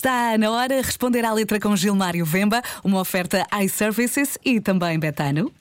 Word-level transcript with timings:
Está 0.00 0.38
na 0.38 0.50
hora 0.50 0.80
responder 0.80 1.26
à 1.26 1.32
letra 1.34 1.60
com 1.60 1.76
Gilmário 1.76 2.24
Vemba, 2.24 2.62
uma 2.82 2.98
oferta 3.00 3.46
iServices 3.62 4.38
e 4.42 4.58
também 4.58 4.98
Betano. 4.98 5.52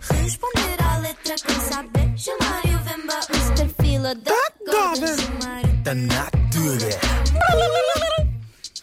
Responder 0.00 0.82
à 0.82 0.96
letra 0.96 1.34
com 1.46 1.60
saber. 1.60 2.16
Gilmário 2.16 2.78
Vemba, 2.84 3.20
Mr. 3.28 3.74
Fila 3.82 4.14
da 4.14 4.32
Goda. 4.64 5.14
Gilmário. 5.14 5.76
Da 5.82 5.94
natura. 5.94 6.88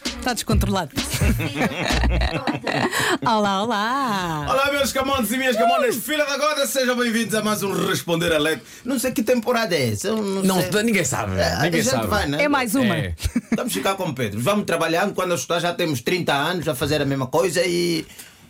Está 0.04 0.32
descontrolado. 0.32 0.94
olá, 3.26 3.62
olá. 3.62 4.46
Olá, 4.48 4.72
meus 4.72 4.92
camontes 4.92 5.30
e 5.32 5.36
minhas 5.36 5.56
camonas, 5.56 5.96
filha 5.96 6.24
da 6.24 6.36
goda, 6.38 6.66
sejam 6.66 6.96
bem-vindos 6.96 7.34
a 7.34 7.42
mais 7.42 7.62
um 7.62 7.72
Responder 7.72 8.32
a 8.32 8.38
Letra. 8.38 8.64
Não 8.84 8.98
sei 8.98 9.12
que 9.12 9.22
temporada 9.22 9.74
é 9.74 9.90
essa. 9.90 10.08
eu 10.08 10.16
Não, 10.16 10.42
Não, 10.42 10.62
sei. 10.62 10.82
ninguém 10.82 11.04
sabe. 11.04 11.36
É, 11.38 11.52
a 11.52 11.62
ninguém 11.64 11.82
gente 11.82 11.90
sabe. 11.92 12.06
vai, 12.06 12.26
né? 12.26 12.42
É 12.42 12.48
mais 12.48 12.74
uma. 12.74 12.96
É. 12.96 13.14
Vamos 13.56 13.72
ficar 13.72 13.94
com 13.96 14.04
o 14.04 14.14
Pedro. 14.14 14.40
Vamos 14.40 14.64
trabalhando. 14.64 15.14
Quando 15.14 15.34
assustar, 15.34 15.60
já 15.60 15.74
temos 15.74 16.00
30 16.00 16.32
anos 16.32 16.68
a 16.68 16.74
fazer 16.74 17.02
a 17.02 17.04
mesma 17.04 17.26
coisa 17.26 17.62
e, 17.66 18.06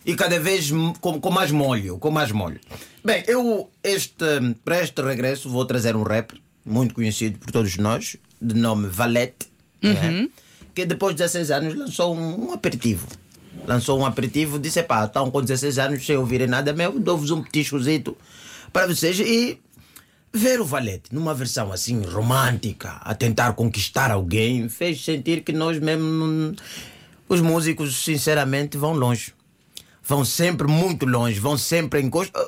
e 0.07 0.15
cada 0.15 0.39
vez 0.39 0.71
com, 1.01 1.21
com 1.21 1.31
mais 1.31 1.51
molho. 1.51 1.99
Com 1.99 2.11
mais 2.11 2.31
molho. 2.31 2.61
Bem, 3.05 3.25
eu 3.27 3.69
este, 3.83 4.25
para 4.65 4.83
este 4.83 5.01
regresso 5.03 5.49
vou 5.49 5.65
trazer 5.65 5.97
um 5.97 6.03
rapper 6.03 6.39
muito 6.65 6.95
conhecido 6.95 7.39
por 7.39 7.51
todos 7.51 7.77
nós, 7.79 8.17
de 8.41 8.55
nome 8.55 8.87
Valete, 8.89 9.49
né? 9.83 10.29
Que 10.81 10.87
depois 10.87 11.15
de 11.15 11.23
16 11.23 11.51
anos 11.51 11.75
lançou 11.75 12.15
um, 12.15 12.49
um 12.49 12.53
aperitivo. 12.53 13.07
Lançou 13.67 13.99
um 14.01 14.07
aperitivo, 14.07 14.59
disse: 14.59 14.83
pá, 14.83 15.05
estão 15.05 15.31
com 15.31 15.41
16 15.43 15.79
anos 15.79 16.07
sem 16.07 16.17
ouvirem 16.17 16.47
nada 16.47 16.73
meu, 16.73 16.99
dou-vos 16.99 17.31
um 17.31 17.43
petiscozito 17.43 18.17
para 18.73 18.87
vocês 18.87 19.19
e 19.21 19.59
Ver 20.33 20.61
o 20.61 20.65
Valete 20.65 21.13
numa 21.13 21.35
versão 21.35 21.73
assim 21.73 22.01
romântica, 22.03 23.01
a 23.01 23.13
tentar 23.17 23.53
conquistar 23.55 24.13
alguém, 24.13 24.69
fez 24.69 25.05
sentir 25.05 25.43
que 25.43 25.53
nós 25.53 25.81
mesmo. 25.81 26.55
Os 27.29 27.41
músicos, 27.41 28.05
sinceramente, 28.05 28.79
vão 28.79 28.93
longe. 28.93 29.35
Vão 30.05 30.25
sempre 30.25 30.69
muito 30.69 31.05
longe, 31.05 31.41
vão 31.41 31.59
sempre 31.59 32.01
em 32.01 32.09
costa. 32.09 32.39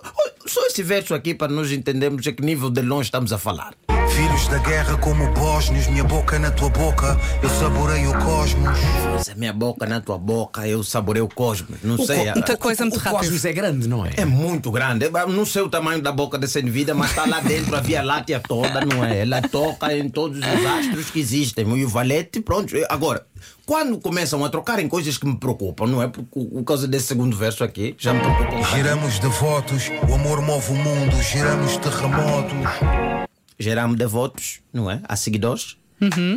Só 0.47 0.65
esse 0.67 0.83
verso 0.85 1.13
aqui 1.13 1.35
para 1.35 1.53
nós 1.53 1.73
entendermos 1.73 2.25
a 2.27 2.33
que 2.33 2.43
nível 2.43 2.71
de 2.71 2.83
longe 2.83 3.09
estamos 3.09 3.33
a 3.33 3.39
falar. 3.39 3.75
Filhos 4.15 4.47
da 4.49 4.59
guerra 4.59 4.97
como 4.99 5.27
bósnios, 5.33 5.87
minha 5.87 6.05
boca 6.05 6.39
na 6.39 6.51
tua 6.51 6.69
boca, 6.69 7.19
eu 7.43 7.49
saboreio 7.49 8.11
o 8.11 8.19
cosmos. 8.25 8.79
Essa 9.19 9.35
minha 9.35 9.53
boca 9.53 9.87
na 9.87 10.01
tua 10.01 10.19
boca, 10.19 10.67
eu 10.69 10.83
saborei 10.85 11.23
o 11.23 11.29
cosmos. 11.29 11.79
Não 11.83 11.95
O 11.95 12.07
sei. 12.07 12.17
co- 12.25 12.31
a- 12.31 12.35
Muita 12.35 12.57
coisa 12.57 12.85
muito 12.85 12.97
o 12.97 12.99
rápido. 12.99 13.19
cosmos 13.21 13.45
é 13.45 13.53
grande, 13.53 13.89
não 13.89 14.05
é? 14.05 14.11
É 14.17 14.25
muito 14.25 14.71
grande. 14.71 15.07
Eu 15.07 15.29
Não 15.29 15.47
sei 15.47 15.63
o 15.63 15.69
tamanho 15.69 16.03
da 16.03 16.13
boca 16.13 16.37
dessa 16.39 16.61
indivídua, 16.61 16.95
mas 16.95 17.11
está 17.11 17.25
lá 17.27 17.41
dentro 17.41 17.75
a 17.75 17.81
Via 17.81 18.03
Láctea 18.03 18.41
toda, 18.41 18.85
não 18.85 19.03
é? 19.05 19.21
Ela 19.21 19.41
toca 19.43 19.97
em 19.97 20.09
todos 20.09 20.39
os 20.39 20.45
astros 20.67 21.11
que 21.11 21.19
existem. 21.21 21.67
E 21.77 21.85
o 21.85 21.89
valete, 21.89 22.41
pronto. 22.41 22.75
Agora, 22.91 23.25
quando 23.65 23.99
começam 23.99 24.45
a 24.45 24.49
trocar 24.51 24.79
em 24.79 24.89
coisas 24.89 25.17
que 25.17 25.27
me 25.27 25.37
preocupam, 25.37 25.87
não 25.87 26.03
é? 26.03 26.09
Por, 26.09 26.23
por 26.25 26.65
causa 26.65 26.87
desse 26.87 27.07
segundo 27.07 27.37
verso 27.37 27.65
aqui, 27.65 27.95
já 27.99 28.13
me 28.13 28.21
preocupa. 28.21 28.77
Giramos 28.77 29.19
devotos, 29.19 29.91
o 30.09 30.15
amor 30.15 30.43
move 30.43 30.73
o 30.73 30.77
mundo, 30.77 31.23
giramos 31.23 31.77
terremotos. 31.79 33.32
Geramos 33.63 33.97
devotos, 33.97 34.59
não 34.73 34.91
é? 34.91 35.01
A 35.05 35.15
seguidores. 35.15 35.77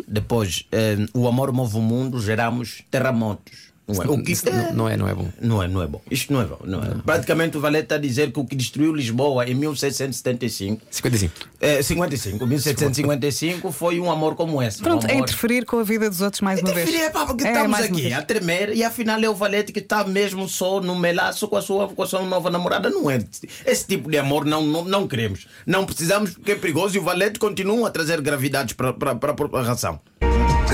Depois, 0.07 0.67
eh, 0.71 0.97
o 1.11 1.27
amor 1.27 1.51
move 1.51 1.75
o 1.77 1.81
mundo, 1.81 2.21
geramos 2.21 2.83
terremotos. 2.91 3.73
Não 3.87 4.01
é? 4.01 4.07
O 4.07 4.23
que 4.23 4.31
Isso 4.31 4.45
não, 4.49 4.73
não 4.73 4.89
é, 4.89 4.97
não 4.97 5.07
é 5.07 5.13
bom. 5.13 5.29
Não 5.39 5.63
é, 5.63 5.67
não 5.67 5.81
é 5.81 5.87
bom. 5.87 6.01
Isto 6.09 6.33
não 6.33 6.41
é 6.41 6.45
bom. 6.45 6.57
Não 6.63 6.79
é. 6.81 6.89
Praticamente 7.05 7.55
o 7.55 7.61
Valete 7.61 7.85
está 7.85 7.95
a 7.95 7.99
dizer 7.99 8.31
que 8.31 8.39
o 8.39 8.45
que 8.45 8.55
destruiu 8.55 8.93
Lisboa 8.93 9.47
em 9.47 9.53
1775 9.53 10.81
55. 10.89 11.33
É, 11.61 11.81
55, 11.81 12.45
1755 12.47 13.71
foi 13.71 13.99
um 13.99 14.11
amor 14.11 14.35
como 14.35 14.61
esse. 14.61 14.81
Pronto, 14.81 15.05
um 15.05 15.09
é 15.09 15.15
interferir 15.15 15.65
com 15.65 15.77
a 15.79 15.83
vida 15.83 16.09
dos 16.09 16.21
outros 16.21 16.41
mais 16.41 16.61
uma 16.61 16.73
vez. 16.73 16.89
Interferir, 16.89 17.11
pá, 17.11 17.25
porque 17.27 17.45
É, 17.45 17.53
estamos 17.53 17.79
aqui 17.79 18.13
a 18.13 18.21
tremer 18.23 18.75
e 18.75 18.83
afinal 18.83 19.19
é 19.21 19.29
o 19.29 19.35
Valete 19.35 19.71
que 19.71 19.79
está 19.79 20.03
mesmo 20.03 20.49
só 20.49 20.81
no 20.81 20.97
melaço 20.97 21.47
com 21.47 21.57
a 21.57 21.61
sua, 21.61 21.87
com 21.87 22.01
a 22.01 22.07
sua 22.07 22.21
nova 22.23 22.49
namorada. 22.49 22.89
Não 22.89 23.09
é. 23.09 23.19
Esse 23.65 23.85
tipo 23.85 24.09
de 24.09 24.17
amor 24.17 24.45
não, 24.45 24.65
não, 24.65 24.83
não 24.83 25.07
queremos. 25.07 25.47
Não 25.65 25.85
precisamos 25.85 26.31
porque 26.31 26.53
é 26.53 26.55
perigoso 26.55 26.95
e 26.95 26.99
o 26.99 27.03
Valete 27.03 27.37
continua 27.37 27.87
a 27.87 27.91
trazer 27.91 28.19
gravidades 28.21 28.73
para 28.73 28.89
a 28.89 29.33
população. 29.33 29.99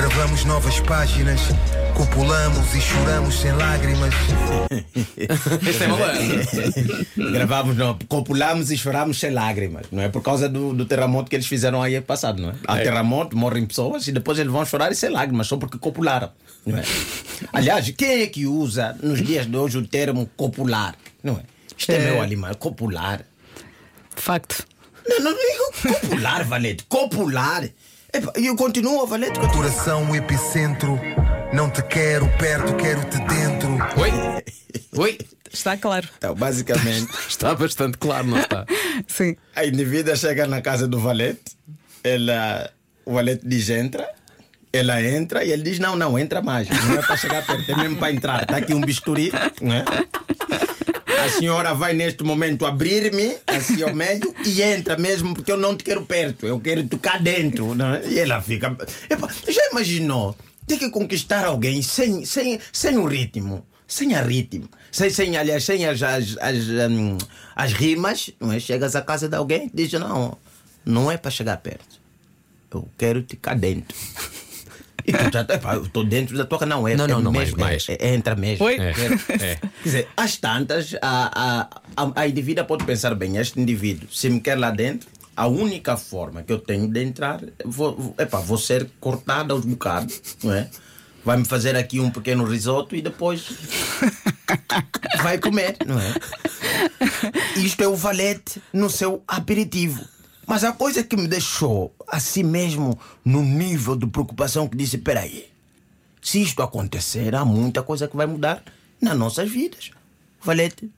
Gravamos 0.02 0.46
novas 0.46 0.80
páginas, 0.80 1.42
copulamos 1.96 2.74
e 2.74 2.82
choramos 2.82 3.36
sem 3.40 3.52
lágrimas. 3.52 4.12
Este 5.70 5.84
é 5.84 5.88
malandro. 5.88 7.06
Gravamos, 7.32 7.78
não, 7.78 8.00
copulamos 8.08 8.72
e 8.72 8.78
choramos 8.80 9.20
sem 9.20 9.30
lágrimas, 9.30 9.86
não 9.92 10.02
é? 10.02 10.10
Por 10.10 10.24
causa 10.24 10.50
do, 10.50 10.74
do 10.74 10.88
terremoto 10.88 11.30
que 11.30 11.36
eles 11.36 11.46
fizeram 11.46 11.84
aí 11.84 11.94
ano 11.96 12.04
passado, 12.08 12.42
não 12.42 12.50
é? 12.50 12.54
Há 12.68 12.78
terremoto, 12.80 13.38
morrem 13.38 13.64
pessoas 13.68 14.08
e 14.08 14.12
depois 14.12 14.40
eles 14.40 14.52
vão 14.52 14.66
chorar 14.66 14.92
e 14.92 14.96
sem 14.96 15.12
lágrimas, 15.12 15.46
só 15.46 15.56
porque 15.56 15.78
copularam, 15.78 16.32
não 16.66 16.80
é? 16.80 16.84
Aliás, 17.54 17.88
quem 17.92 18.24
é 18.24 18.28
que 18.28 18.48
usa 18.48 18.98
nos 19.04 19.22
dias 19.22 19.46
de 19.46 19.56
hoje 19.56 19.78
o 19.78 19.86
termo 19.86 20.28
copular, 20.36 20.96
não 21.24 21.36
é? 21.36 21.44
Isto 21.78 21.92
é, 21.92 21.98
É. 21.98 22.12
meu 22.12 22.24
animal, 22.24 22.56
copular. 22.56 23.22
Facto. 24.16 24.66
Não, 25.08 25.20
não 25.20 25.32
digo 25.32 26.00
copular, 26.00 26.44
Valete, 26.48 26.86
copular. 26.90 27.70
E 28.38 28.46
eu 28.46 28.58
continuo, 28.58 29.08
Valete, 29.08 29.40
continua. 29.40 29.64
Coração, 29.64 30.12
o 30.12 30.16
epicentro, 30.16 31.00
não 31.54 31.70
te 31.70 31.82
quero 31.84 32.28
perto, 32.38 32.76
quero-te 32.76 33.18
dentro. 33.20 33.70
Oi? 33.98 34.12
Oi? 34.98 35.18
Está 35.52 35.78
claro. 35.78 36.10
Então, 36.18 36.36
basicamente. 36.36 37.10
Está 37.30 37.56
bastante 37.56 37.98
claro, 37.98 38.28
não 38.28 38.40
está? 38.40 38.66
Sim. 39.08 39.38
A 39.56 39.66
indivídua 39.66 40.18
chega 40.18 40.46
na 40.46 40.62
casa 40.62 40.90
do 40.90 41.00
valete, 41.00 41.56
ela, 42.04 42.70
o 43.06 43.14
valete 43.14 43.48
diz 43.48 43.70
entra, 43.70 44.10
ela 44.74 45.02
entra 45.02 45.46
e 45.46 45.52
ele 45.52 45.64
diz 45.64 45.80
não, 45.80 45.96
não, 45.96 46.20
entra 46.20 46.42
mais. 46.42 46.68
Não 46.70 46.96
é 46.96 47.02
para 47.02 47.16
chegar 47.16 47.46
perto, 47.46 47.72
é 47.72 47.76
mesmo 47.78 47.96
para 47.96 48.12
entrar. 48.12 48.44
Está 48.44 48.58
aqui 48.58 48.74
um 48.74 48.82
bisturi, 48.82 49.32
né? 49.62 49.86
A 51.22 51.30
senhora 51.30 51.74
vai 51.76 51.94
neste 51.94 52.24
momento 52.24 52.66
abrir-me 52.66 53.38
assim 53.46 53.84
ao 53.84 53.94
meio 53.94 54.34
e 54.44 54.62
entra 54.62 54.98
mesmo 54.98 55.36
porque 55.36 55.52
eu 55.52 55.58
não 55.58 55.78
te 55.78 55.84
quero 55.84 56.04
perto, 56.04 56.48
eu 56.48 56.60
quero 56.60 56.88
tocar 56.88 57.22
dentro. 57.22 57.76
Né? 57.76 58.02
E 58.08 58.20
ela 58.20 58.42
fica. 58.42 58.76
Epa, 59.10 59.30
já 59.48 59.70
imaginou 59.72 60.36
ter 60.66 60.78
que 60.78 60.90
conquistar 60.90 61.46
alguém 61.46 61.82
sem, 61.82 62.26
sem, 62.26 62.60
sem 62.72 62.98
o 62.98 63.06
ritmo? 63.06 63.66
Sem 63.88 64.16
a 64.16 64.22
ritmo, 64.22 64.70
sem, 64.90 65.10
sem, 65.10 65.36
aliás, 65.36 65.66
sem 65.66 65.86
as, 65.86 66.02
as, 66.02 66.38
as, 66.40 66.58
hum, 66.90 67.18
as 67.54 67.74
rimas, 67.74 68.32
não 68.40 68.52
é? 68.52 68.58
chegas 68.58 68.96
à 68.96 69.02
casa 69.02 69.28
de 69.28 69.36
alguém 69.36 69.66
e 69.66 69.76
diz: 69.76 69.92
Não, 70.00 70.38
não 70.86 71.12
é 71.12 71.18
para 71.18 71.30
chegar 71.30 71.58
perto, 71.58 72.00
eu 72.74 72.88
quero 72.98 73.22
te 73.22 73.36
cá 73.36 73.54
dentro. 73.54 73.96
E 75.06 75.12
epá, 75.54 75.76
eu 75.76 75.84
estou 75.84 76.04
dentro 76.04 76.38
da 76.38 76.46
tua 76.46 76.60
casa, 76.60 76.70
não 76.70 76.88
é? 76.88 76.96
Não, 76.96 77.06
é 77.06 77.08
não, 77.08 77.22
não, 77.22 77.32
mesmo, 77.32 77.58
mais, 77.60 77.84
é- 77.88 77.92
mais. 77.92 78.00
é- 78.02 78.14
entra 78.14 78.36
mesmo. 78.36 78.66
Oi? 78.66 78.78
É. 78.80 78.90
é. 78.90 79.56
Quer 79.56 79.70
dizer, 79.84 80.08
às 80.16 80.38
tantas, 80.38 80.96
a, 81.02 81.68
a, 81.96 82.04
a, 82.04 82.22
a 82.22 82.28
indivídua 82.28 82.64
pode 82.64 82.84
pensar 82.84 83.16
bem: 83.16 83.38
este 83.38 83.60
indivíduo, 83.60 84.08
se 84.12 84.30
me 84.30 84.40
quer 84.40 84.58
lá 84.58 84.72
dentro, 84.72 85.08
a 85.36 85.48
única 85.48 85.98
forma 85.98 86.44
que 86.44 86.52
eu 86.52 86.60
tenho 86.60 86.88
de 86.88 87.04
entrar, 87.04 87.42
vou, 87.66 87.96
vou, 87.96 88.16
epá, 88.18 88.40
vou 88.40 88.58
ser 88.58 88.88
cortada 89.00 89.54
aos 89.54 89.66
bocados, 89.66 90.22
não 90.44 90.54
é? 90.54 90.70
Vai 91.24 91.38
me 91.38 91.46
fazer 91.46 91.76
aqui 91.76 92.00
um 92.00 92.10
pequeno 92.10 92.44
risoto 92.44 92.96
e 92.96 93.02
depois 93.02 93.46
vai 95.22 95.38
comer, 95.38 95.78
não 95.86 96.00
é? 96.00 96.14
Isto 97.58 97.84
é 97.84 97.88
o 97.88 97.96
valete 97.96 98.62
no 98.74 98.90
seu 98.90 99.24
aperitivo. 99.28 100.04
Mas 100.52 100.66
a 100.66 100.74
coisa 100.74 101.02
que 101.02 101.16
me 101.16 101.30
deixou 101.30 101.96
assim 102.06 102.44
mesmo 102.44 103.00
no 103.24 103.42
nível 103.42 103.96
de 103.96 104.06
preocupação 104.06 104.68
que 104.68 104.76
disse: 104.76 104.98
peraí, 104.98 105.50
se 106.22 106.42
isto 106.42 106.62
acontecer, 106.62 107.34
há 107.34 107.46
muita 107.46 107.82
coisa 107.82 108.06
que 108.06 108.18
vai 108.18 108.26
mudar 108.26 108.62
nas 109.02 109.18
nossas 109.18 109.50
vidas. 109.50 109.92
Valete. 110.42 110.92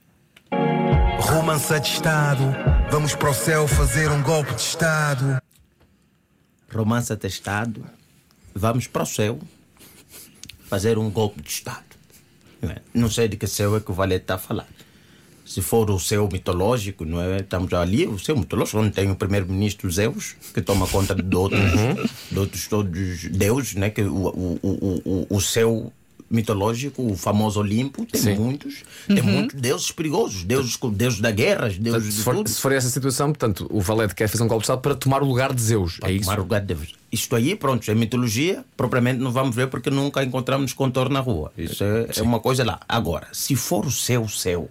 Romance 1.20 1.78
de 1.78 1.86
Estado, 1.86 2.42
vamos 2.90 3.14
para 3.14 3.30
o 3.30 3.32
céu 3.32 3.68
fazer 3.68 4.10
um 4.10 4.20
golpe 4.24 4.52
de 4.56 4.60
Estado. 4.60 5.40
romance 6.68 7.12
atestado, 7.12 7.86
vamos 8.52 8.88
para 8.88 9.04
o 9.04 9.06
céu 9.06 9.38
fazer 10.64 10.98
um 10.98 11.08
golpe 11.08 11.40
de 11.40 11.48
Estado. 11.48 11.84
Não, 12.60 12.70
é? 12.70 12.82
Não 12.92 13.08
sei 13.08 13.28
de 13.28 13.36
que 13.36 13.46
céu 13.46 13.76
é 13.76 13.80
que 13.80 13.92
o 13.92 13.94
Valete 13.94 14.24
está 14.24 14.34
a 14.34 14.38
falar. 14.38 14.66
Se 15.44 15.60
for 15.60 15.90
o 15.90 15.98
céu 15.98 16.28
mitológico, 16.32 17.04
não 17.04 17.20
é? 17.20 17.40
Estamos 17.40 17.72
ali, 17.74 18.06
o 18.06 18.18
céu 18.18 18.36
mitológico, 18.36 18.78
onde 18.78 18.90
tem 18.90 19.10
o 19.10 19.16
primeiro-ministro 19.16 19.90
Zeus, 19.90 20.36
que 20.54 20.62
toma 20.62 20.86
conta 20.86 21.14
de 21.14 21.36
outros, 21.36 21.60
de 22.30 22.38
outros 22.38 22.66
todos 22.66 23.24
deuses, 23.30 23.74
né? 23.74 23.90
Que 23.90 24.02
o, 24.02 24.14
o, 24.14 24.58
o, 24.62 25.02
o, 25.04 25.36
o 25.36 25.40
céu 25.40 25.92
mitológico, 26.30 27.02
o 27.06 27.16
famoso 27.16 27.60
Olimpo, 27.60 28.04
tem 28.06 28.20
Sim. 28.20 28.34
muitos, 28.34 28.82
tem 29.06 29.22
muitos 29.22 29.60
deuses 29.60 29.90
perigosos, 29.90 30.42
deuses, 30.42 30.78
deuses 30.92 31.20
da 31.20 31.30
guerra, 31.30 31.68
deuses 31.68 32.14
Se 32.14 32.18
de 32.18 32.24
for, 32.24 32.34
tudo. 32.34 32.48
se 32.48 32.60
for 32.60 32.72
essa 32.72 32.88
situação, 32.88 33.28
portanto, 33.28 33.66
o 33.70 33.80
Valete 33.80 34.14
quer 34.14 34.28
fazer 34.28 34.42
um 34.42 34.48
golpe 34.48 34.62
de 34.62 34.64
Estado 34.64 34.80
para 34.80 34.94
tomar 34.94 35.22
o 35.22 35.26
lugar 35.26 35.52
de 35.52 35.62
Zeus. 35.62 35.98
É 36.02 36.10
isso? 36.10 36.24
Tomar 36.24 36.38
o 36.38 36.42
lugar 36.42 36.60
de 36.60 36.74
Deus. 36.74 36.94
Isto 37.12 37.36
aí, 37.36 37.54
pronto, 37.54 37.88
é 37.88 37.94
mitologia, 37.94 38.64
propriamente 38.76 39.20
não 39.20 39.30
vamos 39.30 39.54
ver 39.54 39.68
porque 39.68 39.90
nunca 39.90 40.24
encontramos 40.24 40.72
contorno 40.72 41.14
na 41.14 41.20
rua. 41.20 41.52
Isso 41.56 41.84
é, 41.84 42.08
é 42.16 42.22
uma 42.22 42.40
coisa 42.40 42.64
lá. 42.64 42.80
Agora, 42.88 43.28
se 43.32 43.54
for 43.54 43.86
o 43.86 43.90
céu, 43.90 44.28
céu, 44.28 44.68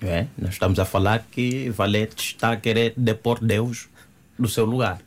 é? 0.00 0.26
nós 0.36 0.52
estamos 0.52 0.78
a 0.78 0.84
falar 0.84 1.26
que 1.30 1.70
Valete 1.70 2.22
está 2.22 2.52
a 2.52 2.56
querer 2.56 2.94
depor 2.96 3.38
Deus 3.42 3.88
do 4.38 4.48
seu 4.48 4.64
lugar. 4.64 5.00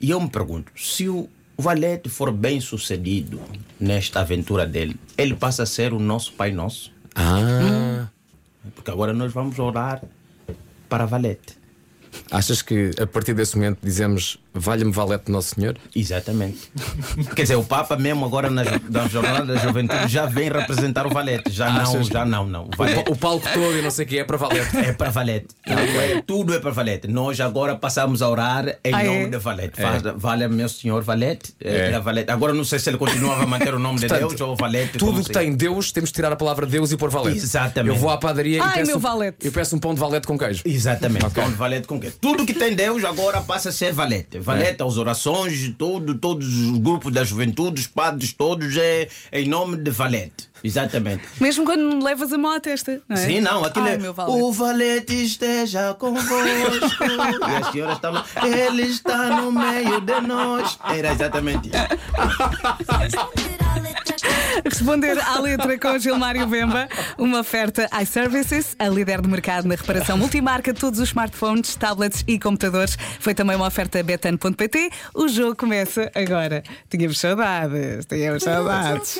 E 0.00 0.10
eu 0.10 0.20
me 0.20 0.28
pergunto, 0.28 0.72
se 0.76 1.08
o 1.08 1.28
Valete 1.56 2.08
for 2.08 2.32
bem 2.32 2.60
sucedido 2.60 3.40
nesta 3.78 4.20
aventura 4.20 4.66
dele, 4.66 4.96
ele 5.16 5.34
passa 5.34 5.62
a 5.62 5.66
ser 5.66 5.92
o 5.92 5.98
nosso 5.98 6.32
Pai 6.32 6.50
Nosso. 6.50 6.92
Ah. 7.14 8.08
Porque 8.74 8.90
agora 8.90 9.12
nós 9.12 9.32
vamos 9.32 9.58
orar 9.58 10.02
para 10.88 11.06
Valete. 11.06 11.61
Achas 12.32 12.62
que 12.62 12.90
a 13.00 13.06
partir 13.06 13.34
desse 13.34 13.56
momento 13.56 13.78
dizemos 13.82 14.38
valha-me 14.54 14.90
valete 14.92 15.30
Nosso 15.30 15.54
Senhor? 15.54 15.76
Exatamente. 15.94 16.70
Quer 17.36 17.42
dizer, 17.42 17.56
o 17.56 17.64
Papa 17.64 17.96
mesmo 17.96 18.24
agora 18.24 18.50
na, 18.50 18.62
na 18.90 19.06
Jornada 19.08 19.54
da 19.54 19.56
Juventude 19.56 20.08
já 20.08 20.26
vem 20.26 20.50
representar 20.50 21.06
o 21.06 21.10
Valete. 21.10 21.50
Já 21.50 21.70
não, 21.70 21.80
Achas? 21.82 22.06
já 22.06 22.24
não, 22.24 22.46
não. 22.46 22.64
O 22.64 22.68
O, 22.68 22.76
Valete 22.76 23.04
pa- 23.04 23.10
o 23.12 23.16
palco 23.16 23.46
todo 23.52 23.78
e 23.78 23.82
não 23.82 23.90
sei 23.90 24.04
o 24.04 24.08
que 24.08 24.18
é 24.18 24.24
para 24.24 24.36
valete. 24.36 24.76
é 24.78 24.92
para 24.92 25.10
Valete. 25.10 25.48
É, 25.66 26.22
tudo 26.26 26.54
é 26.54 26.58
para 26.58 26.70
Valete. 26.70 27.06
Nós 27.08 27.38
agora 27.40 27.76
passamos 27.76 28.20
a 28.22 28.28
orar 28.28 28.78
em 28.84 28.92
Ah, 28.94 29.04
nome 29.04 29.24
é? 29.24 29.28
de 29.28 29.38
Valete. 29.38 29.80
Faz- 29.80 30.02
Vale 30.16 30.48
meu 30.48 30.68
senhor 30.68 31.02
Valete. 31.02 31.54
É, 31.62 31.90
É. 31.92 32.00
Valete. 32.00 32.30
Agora 32.30 32.52
não 32.54 32.64
sei 32.64 32.78
se 32.78 32.88
ele 32.90 32.98
continuava 32.98 33.42
a 33.42 33.46
manter 33.46 33.74
o 33.74 33.78
nome 33.78 34.00
de 34.00 34.06
Portanto, 34.08 34.28
Deus 34.28 34.40
ou 34.40 34.56
Valete. 34.56 34.98
Tudo 34.98 35.22
que 35.22 35.30
tem 35.32 35.54
Deus, 35.54 35.92
temos 35.92 36.10
de 36.10 36.14
tirar 36.14 36.32
a 36.32 36.36
palavra 36.36 36.66
Deus 36.66 36.92
e 36.92 36.96
pôr 36.96 37.10
valete. 37.10 37.38
Exatamente. 37.38 37.94
Eu 37.94 38.00
vou 38.00 38.10
à 38.10 38.16
padaria 38.18 38.62
Ai, 38.62 38.70
e 38.70 38.74
peço, 38.74 38.86
meu 38.88 38.96
um- 38.96 39.00
valete. 39.00 39.36
eu 39.46 39.52
peço 39.52 39.76
um 39.76 39.78
pão 39.78 39.92
de 39.94 40.00
valete 40.00 40.26
com 40.26 40.38
queijo. 40.38 40.62
Exatamente. 40.64 41.28
Pão 41.30 41.48
de 41.50 41.56
valete 41.56 41.86
com 41.88 41.98
quê? 42.00 42.12
Tudo 42.22 42.46
que 42.46 42.54
tem 42.54 42.72
Deus 42.72 43.04
agora 43.04 43.40
passa 43.40 43.70
a 43.70 43.72
ser 43.72 43.92
valete. 43.92 44.38
Valete, 44.38 44.80
as 44.80 44.96
orações, 44.96 45.74
tudo, 45.76 46.14
todos 46.14 46.46
os 46.46 46.78
grupos 46.78 47.12
da 47.12 47.24
juventude, 47.24 47.80
os 47.80 47.88
padres, 47.88 48.32
todos 48.32 48.76
é 48.76 49.08
em 49.32 49.48
nome 49.48 49.76
de 49.76 49.90
valete. 49.90 50.48
Exatamente. 50.62 51.24
Mesmo 51.40 51.64
quando 51.64 52.00
levas 52.00 52.32
a 52.32 52.38
mão 52.38 52.52
à 52.52 52.60
testa. 52.60 53.02
Não 53.08 53.16
é? 53.16 53.26
Sim, 53.26 53.40
não, 53.40 53.64
aquilo 53.64 53.86
Ai, 53.86 53.94
é. 53.94 53.98
meu 53.98 54.14
valete. 54.14 54.40
O 54.40 54.52
valete 54.52 55.24
esteja 55.24 55.94
convosco. 55.94 56.32
e 57.50 57.56
a 57.56 57.72
senhora 57.72 57.92
estava. 57.94 58.24
Ele 58.46 58.82
está 58.82 59.40
no 59.40 59.50
meio 59.50 60.00
de 60.00 60.20
nós. 60.20 60.78
Era 60.88 61.10
exatamente 61.10 61.70
isso. 61.70 63.48
Responder 64.64 65.18
à 65.18 65.40
letra 65.40 65.78
com 65.78 65.98
Gilmário 65.98 66.46
Vemba, 66.48 66.88
uma 67.18 67.40
oferta 67.40 67.88
iServices, 68.00 68.74
a 68.78 68.88
líder 68.88 69.20
de 69.20 69.28
mercado 69.28 69.66
na 69.66 69.74
reparação 69.74 70.16
multimarca 70.16 70.72
de 70.72 70.80
todos 70.80 70.98
os 71.00 71.08
smartphones, 71.08 71.74
tablets 71.76 72.24
e 72.26 72.38
computadores. 72.38 72.96
Foi 73.20 73.34
também 73.34 73.56
uma 73.56 73.66
oferta 73.66 74.02
betano.pt. 74.02 74.90
O 75.14 75.28
jogo 75.28 75.56
começa 75.56 76.10
agora. 76.14 76.62
Tínhamos 76.88 77.18
saudades, 77.18 78.04
tínhamos 78.06 78.42
saudades. 78.42 79.18